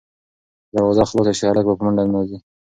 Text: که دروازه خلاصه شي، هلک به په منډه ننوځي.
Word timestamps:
که 0.67 0.71
دروازه 0.75 1.03
خلاصه 1.11 1.33
شي، 1.37 1.45
هلک 1.49 1.65
به 1.67 1.73
په 1.77 1.83
منډه 1.85 2.03
ننوځي. 2.05 2.37